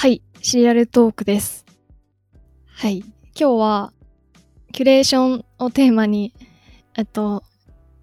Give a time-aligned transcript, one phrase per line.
[0.00, 1.66] はい、シリアルトークです。
[2.68, 3.92] はい、今日は
[4.70, 6.32] キュレーションをテーマに、
[6.96, 7.42] えっと、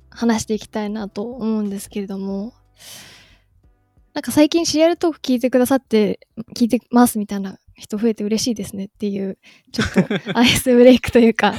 [0.09, 2.51] 話していきたいなと思うんですけれども、
[4.13, 6.19] なんか最近シリアルトーク聞いてくださって、
[6.53, 9.37] 聞いてますみたいな人増えて嬉しいですねっていう、
[9.71, 11.53] ちょっと アイスブレイクというか、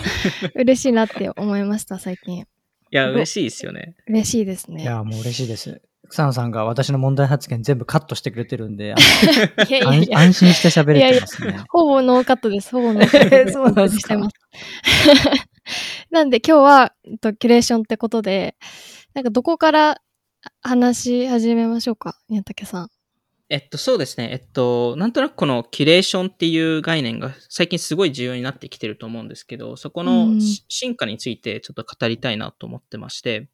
[0.55, 2.41] 嬉しいなって思いました、最近。
[2.41, 2.45] い
[2.91, 3.97] や、ど嬉しいですよね。
[4.07, 4.83] 嬉しいですね。
[4.83, 5.81] いや、もう嬉しいです。
[6.09, 8.95] 草野さんが私の問題発言全部カットしてくれてるんで、
[9.69, 11.65] いやいや安いや安心して喋れてますね。
[11.69, 12.71] ほぼノーカットです。
[12.71, 14.17] ほぼノーカットで そうなんですか。
[16.11, 18.57] なんで今日は、えっと、キュレーションってことで、
[19.15, 20.01] なんかどこから
[20.63, 22.91] 話し始めましょうか、宮武さん。
[23.49, 24.31] えっと、そうですね。
[24.33, 33.49] えっと、なんとなくこのキュレーションっていう概念が最近すごい重要になってきてると思うんですけど、そこうんのし進化についてちょっと語りたいなと思ってまして、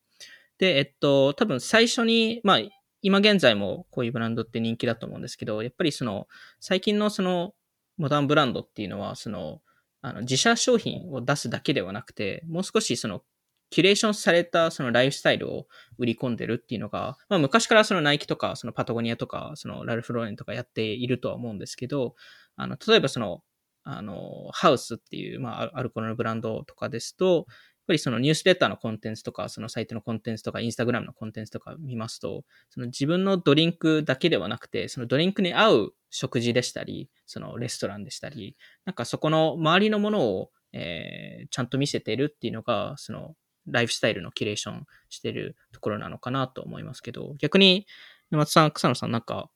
[0.62, 2.60] で、えっと、多分最初に、まあ、
[3.00, 6.28] 今現在もこういうブランドって人気だと思うんですけど、やっぱりその、
[6.60, 7.52] 最近のその、
[7.96, 9.60] モダンブランドっていうのは、その、
[10.02, 13.22] あの自社商品を出すだけではなくて、もう少しその、
[13.70, 15.66] キュレーションされたそのライフスタイルを
[15.98, 22.14] 売り込んでるっていうのが、まあ昔からそのナイキとか、そのパタゴニアとか、そのラルフ・ローレンとかやっているとは思うんですけど、
[22.54, 23.42] あの、例えばその、
[23.82, 27.46] あの、ハウスっていう、まあアルコールのブランドとかですと、
[27.92, 47.86] ぱりそのニュースレターのコンテンツとか、そのサイトのコンテンツとか、インスタグラムのコンテンツとか見ますと、その自分のドリンクだけではなくて、そのドリンクに合う食事でしたり、そのレストランでしたり、なんかそこの周りのものを、えーちゃんと見せてるっていうのが、そのライフスタイルのキュレーションしてるところなのかなと思いますけど、逆に、
[48.30, 49.50] 沼津さん、草野さんなんか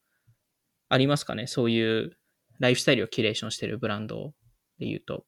[0.90, 1.46] ありますかね？
[1.46, 2.18] そういう
[2.58, 4.34] ライフスタイルをキュレーションしてるブランド
[4.78, 5.24] で言うと。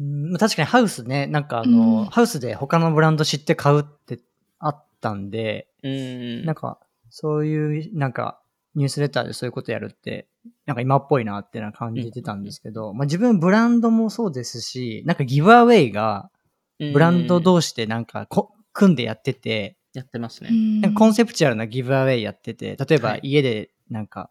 [0.00, 4.18] うん確かにハウスね、なんかあの、うんハウスで他のブランド知って買うって
[4.58, 6.44] あったんで、うーん。
[6.46, 6.78] なんか、
[7.10, 8.40] そういう、なんか、
[8.74, 10.28] ニュースレターでそういうことやるって、
[10.64, 16.30] なんか今っぽいなってな感じてたんですけど、まあ自分ブランドもそうですし、なんかギブアウェイが、
[16.78, 20.50] ブランドうん同士でなんかこ組んでやってて、やってますね。
[20.94, 24.30] コンセプチュアルなギブアウェイやってて、例えばはい家でなんか、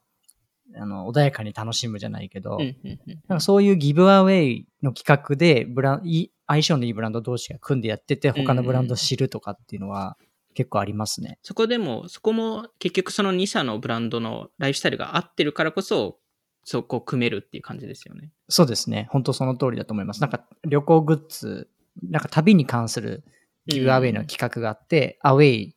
[0.76, 10.18] あの、穏やかに楽しむじゃないけど、うんうんうんなんかそういうギブアウェイの企画でブラン、いい相性のいいブランド同士が組んでやってて、他のブランドを知るとかっていうのは
[10.56, 11.38] 結構ありますね。
[11.44, 16.18] そこでも、そこも結局その2社のブランドのライフスタイルが合ってるからこそ、
[16.64, 18.32] そこを組めるっていう感じですよね。
[18.48, 19.08] そうですね。
[19.12, 20.22] 本当その通りだと思います。
[20.22, 21.70] なんか旅行グッズ、
[22.04, 23.24] なんか旅に関する
[23.68, 25.76] ギブアウェイの企画があって、アウェイはい。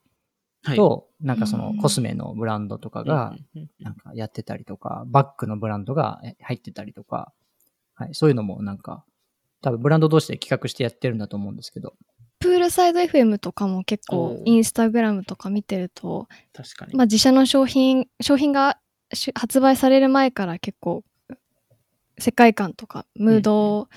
[0.65, 3.35] と、なんかそのうんコスメのブランドとかが、
[3.81, 7.33] なんかやってたりとか、バッグのブランドがえ入ってたりとか、
[7.95, 9.05] はい、そういうのもなんか、
[9.61, 11.95] 多分ブランド同士で企画してやってるんだと思うんですけど、
[12.39, 16.95] プールサイド FM とかも結構インスタグラムとか見てると、確かに。
[16.95, 18.79] まあ自社の商品、商品が
[19.13, 21.05] し発売される前から結構
[22.19, 23.89] 世界観とかムード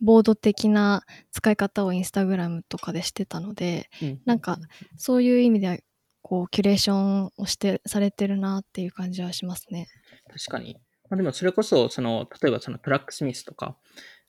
[0.00, 4.20] ボード的な使い方をインスタグラムとかでしてたので、うん。
[4.24, 4.58] なんか、
[4.96, 5.78] そういう意味では
[6.24, 9.88] こうキュレーションをしてされてるなっていう感じはしますね。
[10.32, 10.78] 確かに。
[11.10, 13.76] まあ、でもそれこそ、その、例えばそのトラックスミスとか、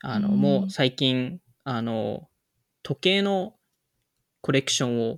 [0.01, 2.27] あの、うんもう最近、あの、
[2.83, 3.55] 時計の
[4.41, 5.15] コレクションを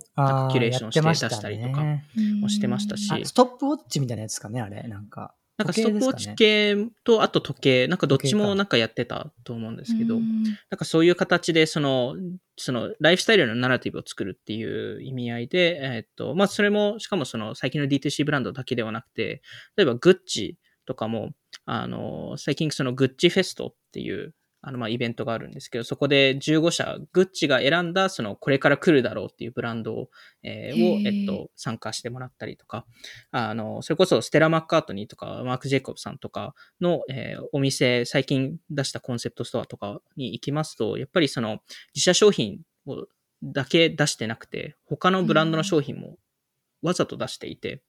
[0.52, 2.04] キュレーションして出したりとか、ね
[2.40, 5.34] もしてましたしあストップウォッチみたいなやつですかね、あれ、なんか。
[5.58, 10.44] なんかストップウォッチ時系と、あと時計、なんかどっちもなんかやってたと思うんですけど、うん。
[10.44, 12.14] なんかそういう形で、その、
[12.56, 19.42] その、ライフスタイルのナラティブを作るっていう意味合いで、えーっと、まあ、それも、しかもその、最近の D2C ブランドだけではなくて、
[19.76, 21.32] 例えば、グッチとかも、
[21.64, 24.34] あの、最近その、グッチフェストっていう、
[24.68, 30.10] あの、まあ、イベントがあるんですけど、そこで15社、グッチが選んだ、その、これから来るだろうっていうブランドを、
[30.42, 32.84] えーえっと、参加してもらったりとか、
[33.30, 41.60] あの、それこそ、ステラ・マッカートニーとか、マーク・ジェイコブさんとかの、えーお店、最近出したコンセプトストアとかに行きますと、やっぱりその、
[41.94, 43.06] 自社商品を
[43.42, 46.18] だけ出してなくて、他のブランドの商品も
[46.82, 47.80] わざと出していて、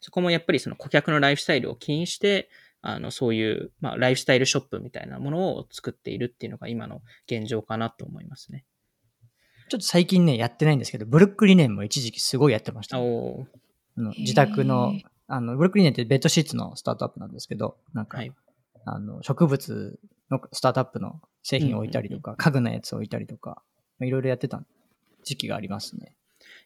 [0.00, 8.64] そこもやっぱりその顧客のライフスタイルを気にして、あの、そういう、まあ、ライフスタイルショップみたいなものを作っているっていうのが今の現状かなと思いますね。
[9.68, 13.46] ちょっと最近ね、やってないんですけど、ブルックリネンも一時期すごいやってました、あの
[14.18, 14.92] 自宅の、
[15.26, 18.32] あの、ブルックリネンってベッドシーツのスタートアップなんですけど、なんか、はい。
[18.86, 19.98] あの、植物
[20.30, 23.62] のスタートアップの製品を置いたりとか、家具のやつを置いたりとか、
[23.98, 24.62] まあいろいろやってた
[25.24, 26.14] 時期がありますね。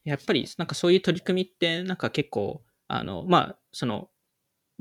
[0.04, 4.10] やっぱり、なんかそういう取り組みって、なんか結構、あの、まあ、その、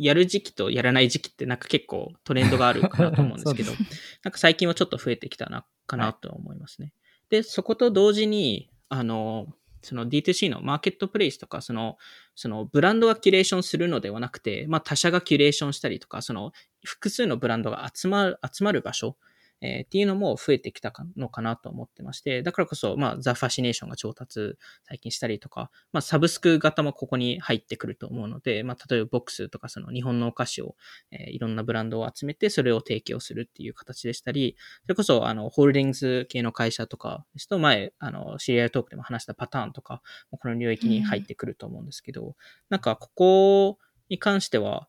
[0.01, 3.71] やる時期とやらない時期ってなんか結構トレンドがあるかなと思うんですけど
[4.23, 6.93] なんか最近はちょっと増えてきたな、かなと思いますね。
[7.29, 9.47] で、そこと同時に、あの、
[9.83, 11.97] その D2C のマーケットプレイスとか、その、
[12.35, 16.51] そのブランドがキュレーションするのではなくて、まあ他社がキュレーションしたりとか、その
[16.83, 19.17] 複数のブランドが集まる、集まる場所
[19.61, 24.55] えー、っていうのも増えてきたかのかなと思ってまして、だからこそ、まあ、ザ・ファシネーションが調達
[24.87, 30.75] 最近したりとか、まあ、サブスク型もここに入ってくると思うので、まあ、例えばボックスとかその日本のお菓子を、
[31.11, 42.33] えー、いろんなブランドを集めて、それを提供するっていう形でしたり、それこそ、あの、ホールディングス系の会社とかですと、前、あの、シリアルトークでも話したパターンとか、この領域に入ってくると思うんですけど、うん、
[42.69, 43.77] なんか、ここ
[44.09, 44.87] に関しては、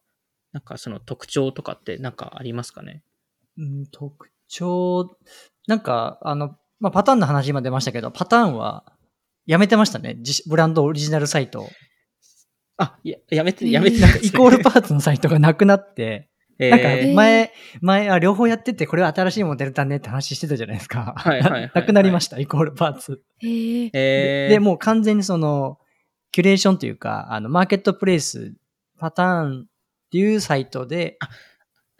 [0.53, 3.03] なんかその特徴とかってなんかありますかね？
[3.57, 5.09] うん、特ちょう、
[5.67, 8.85] なんか、あの、まあ、パターンの話今出ましたけど、パターンは
[9.47, 10.19] やめてましたね。
[10.47, 11.71] ブランドオリジナルサイト。
[12.77, 16.29] あ、や、やめて、やめて、イコールパーツのサイトがなくなって、
[16.59, 21.15] なんか前、前、あ、両方やってて、これは新しいモデルだねって話してたじゃないですか。
[21.17, 23.23] はいはい、はい、なくなりました、イコールパーツ。
[23.41, 23.91] で
[24.51, 25.79] で、もう完全にその、
[26.31, 28.55] キュレーションというか、あの、マーケットプレイス、
[28.99, 29.71] パターンっ
[30.11, 31.17] ていうサイトで、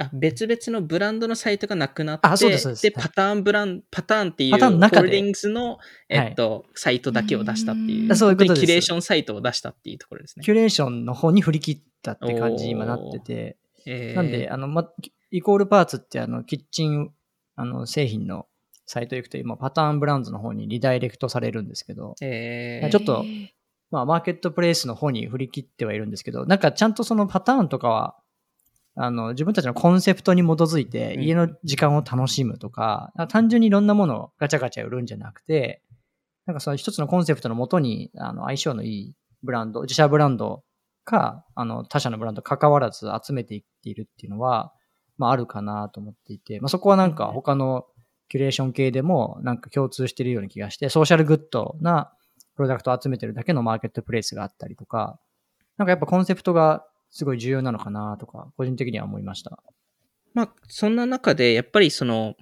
[0.05, 2.83] あ別々のブランドのサイトがなくなって、あそうですそうです。
[2.83, 5.79] で、パターンブラン、パターンっていう、ホールディングスの、
[6.09, 10.45] えっと、はい、サイトだけを出したっていう、そういうことキュレーションサイトを出したっていうところですね。
[10.45, 13.57] キュレーションの方に振り切ったって感じに今なってて、
[13.87, 14.89] えー、なんで、あの、ま、
[15.31, 17.11] イコールパーツってあの、キッチン、
[17.57, 18.47] あの、製品の
[18.87, 23.25] サイト行くと今、パターンブランズの方にリダイレクトされるんですけど、えー、ちょっと、
[23.91, 28.17] まあ、マーケットプレイスの方に振り切ってはいるんですけど、なんかちゃんとそのパターンとかは、
[28.95, 35.83] あの、自分たちのコンセプトに基づいて、家の時間を楽しむとか、うん、単純にいろんなものをガチャガチャ売るんじゃなくて、
[36.47, 40.63] なんかその一つのコンセプトのもとに、あの、相性のいいブランド、自社ブランド
[41.05, 44.73] か、あの、他社のブランド関わらず集めていっているっていうのは、
[45.17, 47.87] まあ、あるかなと思っていて、まあ、そこはなんか他の
[48.29, 52.13] キュレーション系でもなんか共通してるような気がして、ソーシャルグッドな
[52.57, 55.19] プロダクトを集めてるだけのマーケットプレイスがあったりとか、
[55.77, 59.63] なんかやっぱコンセプトがすごい重要なのかなとか、個人的には思いました。
[60.33, 62.35] まあ、そんな中で、やっぱりその、なん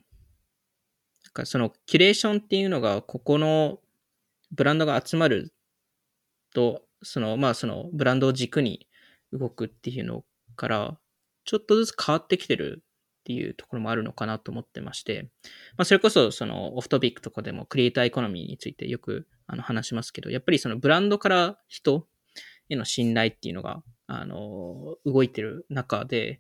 [1.35, 3.81] かその、キュレーションっていうのが、ここの
[4.53, 5.53] ブランドが集まる
[6.55, 8.87] と、その、まあ、その、ブランドを軸に
[9.33, 10.25] 動くっていうの
[10.55, 10.99] から、
[11.45, 12.85] ちょっとずつ変わってきてる
[13.21, 15.33] っていうところもあるのかなと思ってまして、
[15.77, 22.07] まあ、それこそ、その、オフトピックとかでもクリエイターエコノミーについてよくあの話しますけど、やっぱりそのブランドから人
[22.69, 26.39] への信頼っていうのがあの、動いてる中で、やっ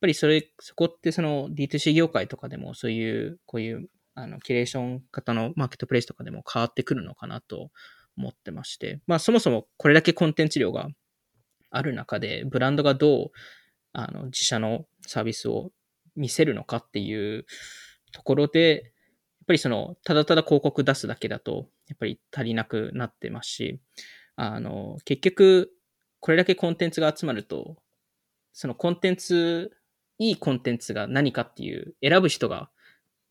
[0.00, 7.70] ぱりそれ、そこってその D2C 業界とかでもそういう、こういう、あの、キュレーション型のマーケットプレイスとかでも変わってくるのかなと
[8.16, 10.88] 思ってまして、まあそもそもこれだけコンテンツ量が
[11.70, 13.30] ある中で、ブランドがどう、
[13.92, 15.72] あの、自社のサービスを
[16.16, 17.44] 見せるのかっていう
[18.12, 23.78] ところで、やっぱりその、ただただ広告出すだけだと、やっぱり足りなくなってますし、
[24.36, 25.70] あの、結局、
[26.20, 27.76] これだけコンテンツが集まると、
[28.52, 29.72] そのコンテンツ、
[30.18, 32.70] いいコンテンツが何かっていう選ぶ人が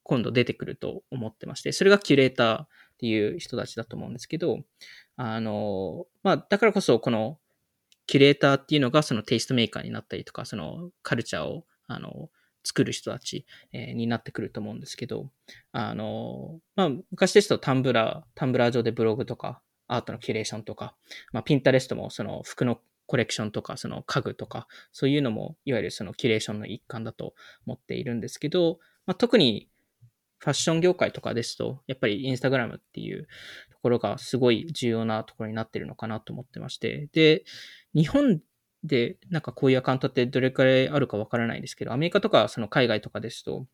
[0.04, 4.60] 今度出てくると思ってまして、それがキュレーターっていう人たちだと思うんですけど、
[5.18, 7.38] あの、まあ、だからこそこの
[8.08, 12.30] キュレーターっていうのがそのテイストメーカーになったりとか、そのカルチャーを、あの、
[12.64, 15.30] 作る人たち、えになってくると思うんですけど、
[15.72, 20.96] あの、まあ、昔ですとタンブラー、タンブラー上でブログとか、アートのキュレーションとか、
[21.34, 27.34] まあ、ピンタレストもその服のコレクションとか、その家具とか、そういうのも、いわゆるそのキュレーションの一環だと
[27.66, 28.78] 思っているんですけど、
[29.08, 29.68] まあ、特に
[30.38, 33.28] ファッション業界とかですと、やっぱりインスタグラムっていう
[33.72, 37.44] ところがすごい重要なところになってるのかなと思ってまして、で、
[37.96, 38.40] 日本
[38.84, 43.66] でなんかこういうアカウントってどれくらいあるかわからないんですけど、アメリカとかその海外とかですと、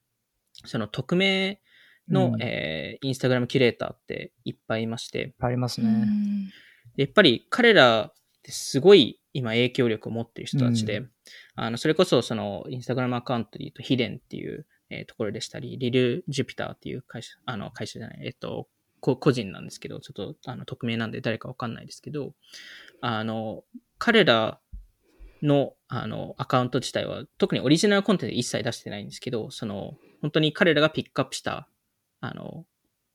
[0.64, 1.60] その匿名
[2.10, 5.34] の、うん、えー、インスタグラムキュレーターっていっぱいいまして。
[5.40, 6.08] ありますね。
[6.98, 11.10] やっぱり彼らってすごい今影響力を持っている人たちで、うん、
[11.56, 18.68] あの、それこそそのインスタグラムアカウントで言うとヒデンっていう、えー、ところでしたり、リル・ジュピターっていう会社、あの、会社じゃない、えっと、
[19.02, 22.34] 個人なんですけど、ちょっとあの匿名なんで誰かわかんないですけど、
[23.02, 23.64] あの、
[24.00, 24.60] 彼ら
[25.44, 31.70] のあのアカウント自体は特にオリジナルコンテンツ一切出してないんですけど、その本当に彼らがピックアップした
[32.22, 32.66] あの、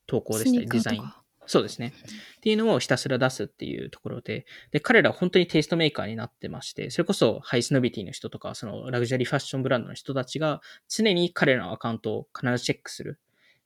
[0.06, 1.12] 投稿でしたり、デザイン。
[1.46, 1.92] そうですね。
[2.36, 13.18] っていうのをひたすら出すっていうところで、で、彼らは本当にテイストメーカーになってまして、それこそハイスノビティの人とか、そのラグジュアリーファッションブランドの人たちが常に彼らのアカウントを必ずチェックする、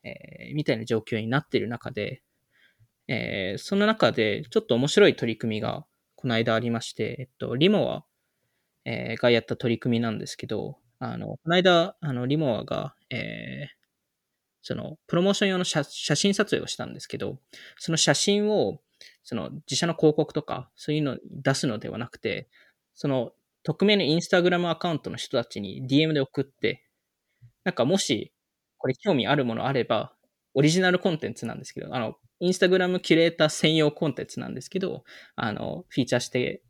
[0.02, 2.22] えー、みたいな状況になっている中で、
[3.08, 5.84] えー、その中でちょっと面白い取り組みが
[6.16, 8.04] この間ありまして、えっと、リモア、
[8.86, 13.83] えー、がやった取り組みなんですけど、あの、この間、あの、リモアが、えー、
[14.64, 17.38] その、プロモーション用の写真撮影をしたんですけど、
[17.78, 18.80] その写真を、
[19.22, 22.48] その自社の広告とか、そういうのに出すのではなくて、
[22.94, 26.82] その匿名のインスタグラムアカウントの人たちに DM で送って、
[27.64, 28.32] なんかもし、
[28.78, 30.14] これ興味あるものあれば、
[30.54, 35.04] オリジナルコンテンツなんですけど、あの、インスタグラムキュレーター専用コンテンツなんですけど、
[35.36, 36.62] あの、フィーチャーして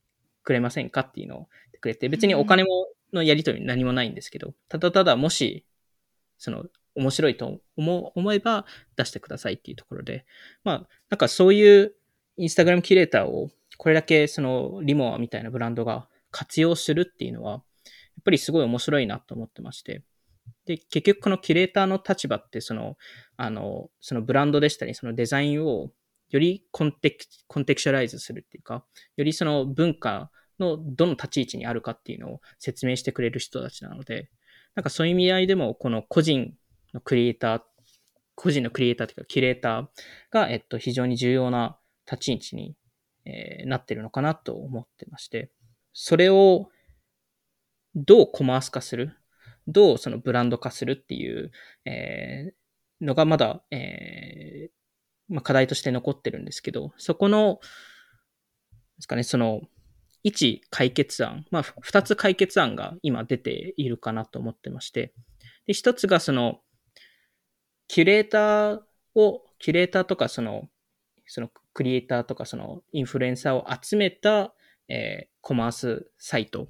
[0.42, 1.48] くれませんかっていうのを
[1.80, 5.66] くれて、別にお金も、のやり取り何もないんですけど、ただただもし、
[6.38, 10.24] その、面白いと思思えば出してくださいっていうところで、
[10.62, 11.94] まあ、なんかそういう
[12.36, 17.62] インスタグラムキュレーターをこれだけそのリモアみたいなブランドが活用するっていうのは、やっ
[18.24, 20.02] ぱりすごい面白いなと思ってまして。
[20.66, 22.96] で、結局このキュレーターの立場って、その、
[23.36, 25.90] あの、そのブランドでしたり、そのデザインを
[26.30, 28.84] よりコンテクコンテクシャライズするっていうか、
[29.16, 34.30] よりその文化のどの立ち位置にあるかっていうのを説明してくれる人たちなので、
[34.74, 36.54] なんかそういう意味合いでも、この個人
[36.94, 37.62] のクリエイター、
[38.34, 39.86] 個人のクリエイターというか、キュレーター
[40.30, 41.78] が、えっと、非常に重要な
[42.10, 42.76] 立ち位置に、
[43.26, 45.50] えーなってるのかなと思ってまして、
[45.92, 46.68] それを
[47.94, 49.12] どうコマース化する？
[49.66, 51.50] どうそのブランド化するっていう、
[51.84, 54.70] えーのがまだ、えー
[55.28, 57.58] まあ、課題として残ってるんですけど、そこの、
[58.96, 59.62] ですかね、その、
[60.22, 65.12] 一解決案、まあ、ふ二つ解決案が今出ているかなと思ってまして、
[65.66, 66.60] で、一つがその、
[67.88, 68.80] キュレーター
[69.14, 70.68] を、キュレーターとかその、
[71.26, 74.54] そのクリエイターとかそのインフルエンサーを集めた、
[74.88, 76.66] えーコマースサイトっ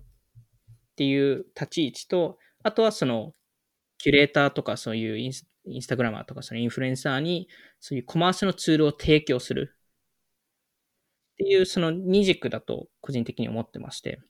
[0.96, 3.32] ていう立ち位置と、あとはその、
[3.98, 7.48] キュレーターとかそういうインスインスタグラマーとかそのインフルエンサーに
[7.80, 9.74] そういうコマースのツールを提供する
[11.34, 14.20] っていうその二軸だと個人的に思ってまして。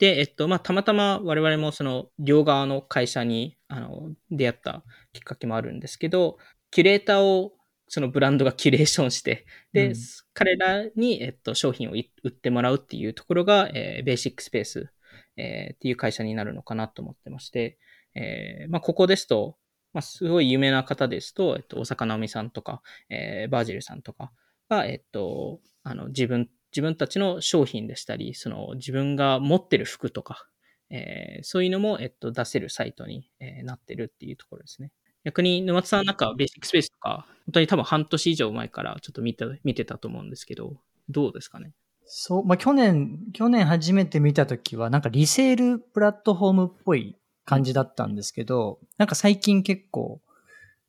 [0.00, 6.38] で、えっと、まあ、たまたま我々もその両側の会社にあの出会ったきっかけもあるんですけど、
[6.70, 7.52] キュレーターを
[7.86, 9.94] そのブランドがキュレーションして、で、うん。
[10.32, 14.90] 彼らに、えっと、商品をい売ってもらうっていうところが、えーベーシックスペース、
[15.36, 17.78] えーっていう会社になるのかなと思ってまして、
[18.14, 19.58] えーまあ、ここですと、
[19.92, 22.80] まあ、すごい有名な方ですと、えっと、大坂なおみさんとか、
[23.10, 24.32] えーバージルさんとか
[24.70, 30.46] が、えっと、あの、自分、自分たちの商品でしたり、その、自分が持ってる服とか、
[30.90, 34.90] えーそういうのも、えっと、出せるサイトに、えーなってるっていうところですね。
[35.24, 40.76] 逆に沼津さんなんかベーシックスペースとか、本当に多分半年以上前からちょっと見て見てたと思うんですけど、
[41.08, 41.72] どうですかね？
[42.06, 50.20] そう、まあ、去年、去年初めて見たときは、なんかリセールプラットフォームっぽい感じだったんですけど、なんか最近結構、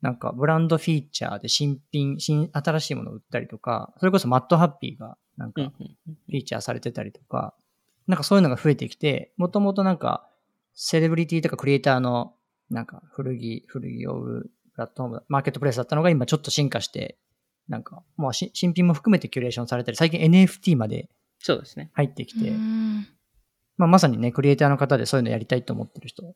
[0.02, 7.54] なんかブランドフィーチャーで新品、新、新しいものを売ったりとか、それこそマットハッピーがなんかフィーチャーされてたりとか、
[8.06, 10.28] なんかそういうのが増えてきて、もともとなんか、
[10.74, 12.34] セレブリティとかクリエイターの、
[12.68, 17.16] なんか古着、古着を売るプラットフォーム、マーケットプレイスだったのが今ちょっと進化して、
[17.68, 21.90] なんか、まあし新品も含めてキュレーションされたり、最近 NFT までそうですね。
[21.94, 23.06] 入ってきて、うん
[23.76, 26.34] まあまさにね、クリエイターの方でそういうのやりたいと思ってる人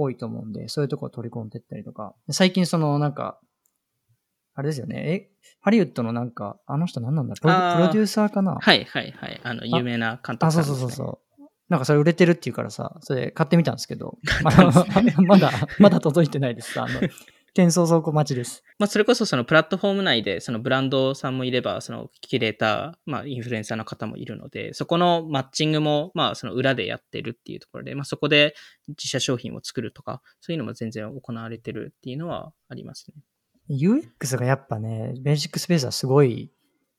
[0.00, 3.40] 多いと思うんで、そういうとこを取り込んでったりとか、最近そのなんか、
[4.54, 8.58] あれですよね、え、ハリウッドのなんか、あの人何なんだプロデューサーかな？
[8.60, 9.40] はいはいはい。
[9.42, 10.66] あの、有名な監督あ、さんね。
[10.66, 11.42] そうそうそうそう。
[11.68, 16.80] なんかそれ売れてるっていうからさ、それ買ってみたんですけど、 まだ、まだ届いてないです。
[16.80, 17.00] あの、
[17.58, 18.62] 転送倉庫待ちです。
[18.78, 28.54] まあ、それこそそのプラットフォーム内で、そのブランドさんもいれば、そのキュレーター、まあ、インフルエンサーの方もいるので、そこのマッチングも、まあ、その裏でやってるっていうところで、まあ、そこで
[28.86, 33.76] 自社商品を作るとか、そういうのも全然行われてるっていうのはありますね。
[33.76, 36.52] UX がやっぱね、ベーシックスペースはすごい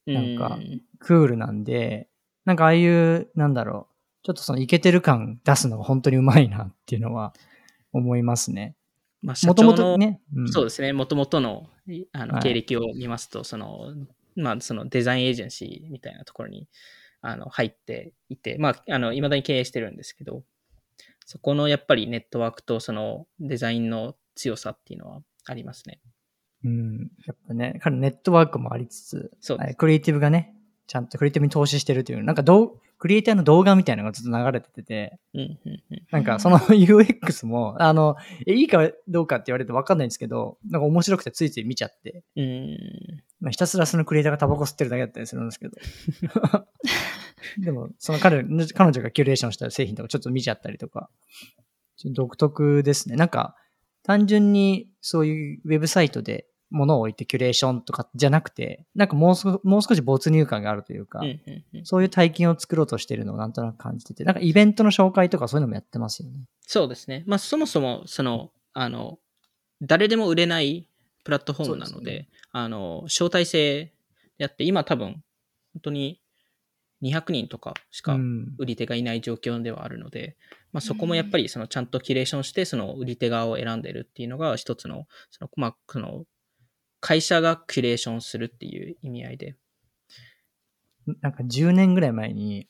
[0.05, 2.09] なんかうんクールなんで、
[2.43, 7.33] なんかああいう、なんだろう、ちょっとそのイケてる感出すのが本当にうまいなっていうのは
[7.93, 8.75] 思いますね。
[9.21, 13.93] まあ、社もと長の、もとね、うんそうですね、もともとのいあのはい経歴を見ますと、その、
[14.35, 16.67] まあ、そのデザインエージェンシーみたいなところに
[17.21, 20.43] あの入っていて、まあ、あの、未だに経営してるんですけど、
[21.25, 25.99] そこのやっぱりネットワークとそのデザインの強さっていうのはありますね。
[26.63, 27.11] うん。
[27.25, 30.55] やっぱね、彼ネットワークもありつつ、そうクリエイティブがね、
[30.87, 35.19] ちゃんとクリエイティブに投資してるという、なんかどう、クリエイターの動画みたいなのがずっと流れてて、
[36.11, 42.77] なんかその UX も、あの、えいいかどうかって言われてわかんないんですけど、なんか面白くてついつい見ちゃって、うん
[43.39, 45.77] まあ、ひたすらそのクリエイターがタバコ吸ってるだけだったりするんですけど。
[47.63, 51.09] でも、その彼、彼女がキュレーションした製品とかちょっと見ちゃったりとか、
[51.95, 53.15] ちょっと独特ですね。
[53.15, 53.55] なんか、
[54.03, 66.39] 単純にそういうウェブサイトで物を置いてキュレーションとかじゃなくて、なんかもう少もう少し没入感があるというか、うんうんうんそういう体験を作ろうとしてるのをなんとなく感じてて、なんかイベントの紹介とかそういうのもやってますよね。
[66.61, 67.23] そうですね。
[67.25, 69.17] まあ、そもそも、その、あの、
[69.81, 70.89] 誰でも売れない
[71.23, 73.93] プラットフォームなので、ですあの、招待制
[74.37, 75.23] であって、今多分、
[75.73, 76.21] 本当に
[77.01, 80.35] 200人とかしかうん売り手がいない状況ではあるので、
[80.73, 86.25] まあ、そこもやっぱりそのちゃんとキュレーションして、その売り手側を選んでるっていうのが一つの、その、まあ、その、
[86.99, 89.55] 会社がキュレーションするっていう意味合いで。
[91.21, 92.67] なんか10年ぐらい前に、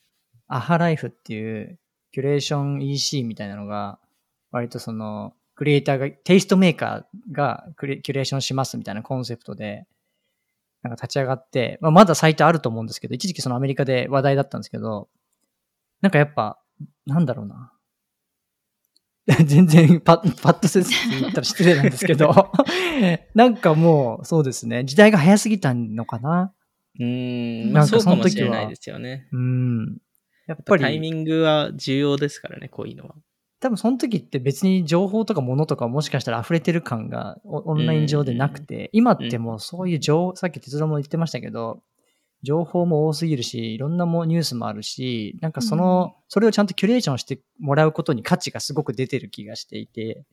[0.47, 1.79] アハライフっていう
[2.11, 3.99] キュレーション EC みたいなのが、
[4.51, 9.85] 割とその、クリエイターが、テイストメーカーがクリキュレーションしますみたいなコンセプトで、
[10.81, 15.09] なんか立ち上がって、まあ、まだサイトあると思うんですけど、一時期そのアメリカで話題だったんですけど、
[16.01, 16.59] なんかやっぱ、
[17.05, 17.73] なんだろうな。
[19.45, 22.51] 全然パッ、パッとせずに言ったら失礼なんですけど、
[23.35, 26.53] なんかもう、そうですね、時代が早すぎたのかな。
[26.99, 29.27] うーん、まあ、なんかその時はれないですよね。
[29.31, 29.97] うん。
[30.47, 33.15] やっぱり、タイミングは重要ですからね、こういうのは。
[33.59, 41.83] 多分その時って別に情報とか物とかもしかしたら溢れてる感がオオンライン上でなくて、今ってもうそういう情報、さっき哲郎も言ってましたけど、
[42.43, 50.25] 情報も多すぎるし、いろんなもニュースもあるし、なんかその、それをちゃんとキュレーションしてもらうことに価値がすごく出てる気がしていて、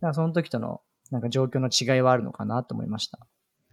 [0.00, 0.80] だからその時との
[1.10, 3.18] なんか状況の違いはあるのかなと思いました。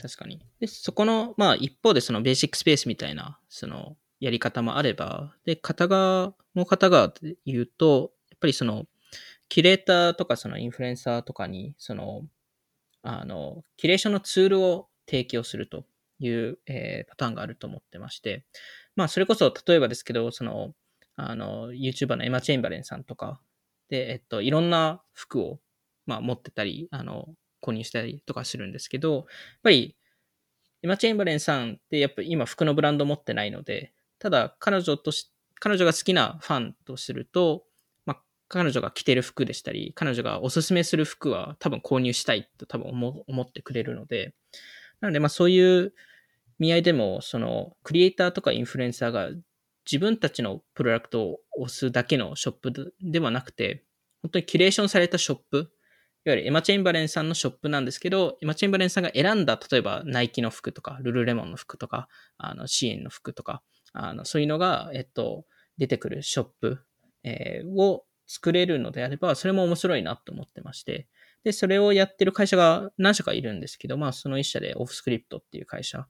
[0.01, 0.41] 確かに。
[0.59, 8.85] で、そこの、まあ一方でそのベーシックスペースみたいな、そのやり方もあれば、で、片側、もう片側で言うと、やっぱりその、
[9.47, 12.23] キュレーターとかそのインフルエンサーとかに、その、
[13.01, 15.85] あの、キュレーションのツールを提供すると
[16.19, 18.45] いう、えーパターンがあると思ってまして、
[18.95, 20.73] まあそれこそ例えばですけど、その、
[21.15, 23.41] あの、YouTuber のエマ・チェインバレンさんとか
[23.89, 25.59] で、えっと、いろんな服を、
[26.05, 27.27] まあ持ってたり、あの、
[27.61, 29.25] 購入したりとかするんですけど、やっ
[29.63, 29.95] ぱり、
[30.81, 37.65] エマ・チェインバレンさんってやっぱ今服のブランド持ってないので、ただ彼女とし、彼女が好きなファンとすると、
[38.05, 44.33] まあ、彼女が着てる服でしたり、彼女がおすすめする服は多分購入したいと多分思思ってくれるので、
[45.01, 45.93] なのでまあそういう
[46.59, 49.29] 見合いでも、そのクリエイターとかインフルエンサーが
[49.89, 53.86] 自分たちのプロダクトを押すだけのショップではなくて、
[54.21, 55.71] 本当にキュレーションされたショップ、
[56.25, 62.07] いわゆるエマ・チェンバレンさんのショップなんですけど、エマ・チェンバレンさんが選んだ、例えばナイキの服とか、ルルレモンの服とか、
[62.38, 65.45] あの、シーンの服とか、あの、そういうのが、えっと、
[65.77, 66.79] 出てくるショップ、
[67.23, 71.07] えーを作れるのであれば、それも面白いなと思ってまして、
[71.43, 76.08] で、それをやってる会社が何社かいるんですけど、まあ、その一社でオフスクリプトっていう会社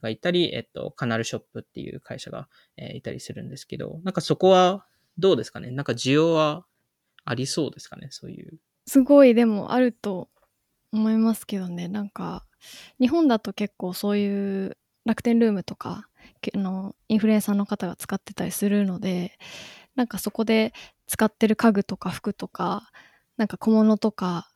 [0.00, 4.86] がいたり、えっと、カナルショップっていう会社が、いたりするんですけど、なんかそこは
[5.18, 5.70] どうですかね？
[5.70, 6.64] なんか需要は
[7.24, 8.08] ありそうですかね？
[8.10, 8.58] そういう。
[8.86, 10.28] すごいでもあると
[10.90, 11.86] 思いますけどね。
[11.86, 12.44] なんか
[12.98, 16.08] 日本だと結構そういう楽天ルームとか
[16.54, 19.38] のインフルエンサーの方が使ってたりするので
[19.94, 20.72] なんかそこで
[21.06, 22.90] 使ってる家具とか服とか
[23.36, 24.48] なんか小物とか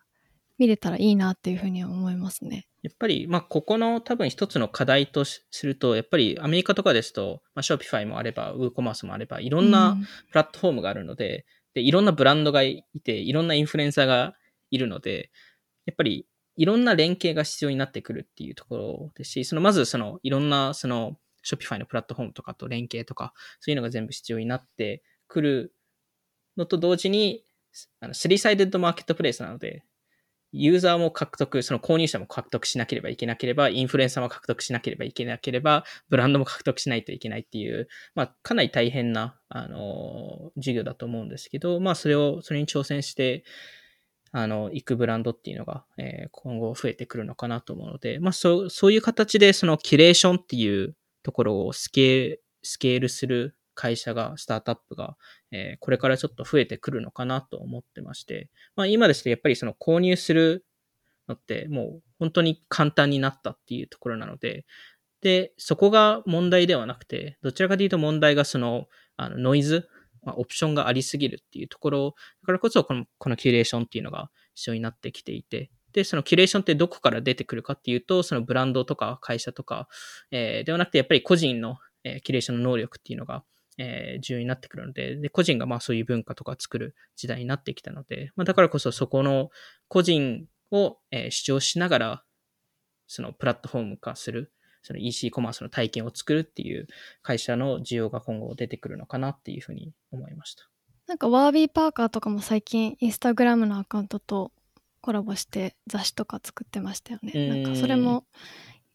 [0.59, 2.67] 見れたらいいなっていうふうには思いますね。
[2.83, 14.35] やっぱり、まあ、ここの多分一つの課題としすると、やっぱりアメリカとかですと、まあ、ショッピファイもあれば、ウーコマースもあれば、いろんうなんプラットフォームがあるので、で、いろんなブランドがいて、いろんなインフルエンサーが
[14.71, 15.31] いるので、
[15.85, 25.75] やっぱりいろんな連携が必要になってくるっていうところですし、そのまずそのいろんなそのショッピファイのプラットフォームとかと連携とか、そういうのが全部必要になってくる
[26.57, 27.45] のと同時に、
[28.01, 29.85] あの、スリーサイデッドマーケットプレイスなので、
[30.57, 43.45] ユーザーも獲得、その購入者も獲得しなければいけなければ、インフルエンサーも獲得しなければいけなければ、ブランドも獲得しないといけないっていう、まあ、かなり大変な、あの、授業だと思うんですけど、まあ、それを、それに挑戦して、
[44.33, 55.17] あの、行くブランドっていうのが、えー今後増えてくるのかなと思うので、まあ、そう、そういう形で、その、キュレーションっていうところをスケースケールする会社が、スタートアップが、
[55.53, 60.67] えーこれからちょっと増えてくるのかなと思ってまして、まあ今ですとやっぱりその購入する
[61.29, 64.65] のってもう本当に簡単になったっていうところなので、
[65.21, 68.87] で、そこが問題ではなくて、どちらかというと問題がその、
[69.17, 69.89] あのノイズ、
[70.23, 79.89] まあ、オプションがありすぎるっていうところ、だからこそこのこのキュレーションっていうのが必要になってきていて、で、そのキュレーションってどこから出てくるかっていうと、そのブランドとか会社とか、
[80.31, 83.45] えーではなくてやっぱり個人の、えーキュレーションの能力っていうのが、
[83.79, 89.51] えー重要になってくるので、で、個人がまあそういう文化とか作る時代になってきたので、まあだからこそそこの
[89.89, 92.25] 個人を、えー主張しながら、
[93.07, 96.87] そのプラットフォーム化する、その EC コマースの体験を作るっていう
[97.23, 100.69] 会社の需要が今後出てくるのかなっていうふうに思いました。
[101.07, 104.53] なんかワービーパーカーとかも最近インスタグラムのアカウントと
[105.01, 107.33] コラボして雑誌とか作ってましたよね。
[107.35, 108.25] うんなんかそれも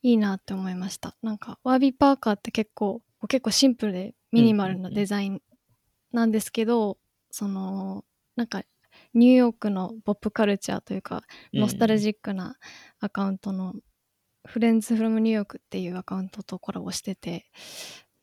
[0.01, 1.15] いいなって思いました。
[1.21, 5.41] なんかワービーパーカーって結構結構シンプルでミニマルなデザイン
[6.11, 6.97] なんですけど、
[7.31, 8.63] そのなんか
[9.13, 12.57] ニューヨークのポップカルチャーというかノスタルジックな
[12.99, 13.73] アカウントの
[14.45, 17.45] フレンズフロムニューヨークっていうアカウントとコラボしてて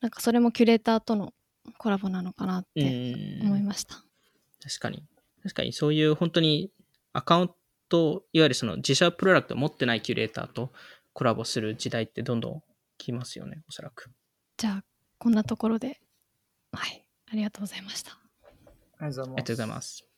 [0.01, 1.33] なんかそれもキュレーターとの
[1.77, 3.95] コラボなのかなっうんて思いました。
[4.61, 5.03] 確かに。
[5.43, 6.71] 確かにそういう本当に
[7.13, 7.49] アカウン
[7.87, 10.71] ト、いわゆるその自社プロダクトを持ってないキュレーターと
[11.13, 12.63] コラボする時代ってどんどん
[12.97, 14.11] 来ますよね、おそらく。
[14.57, 14.83] じゃあ、
[15.19, 15.99] こんなところで、
[16.71, 18.17] はい、ありがとうございました。
[18.99, 20.08] ありがとうございます。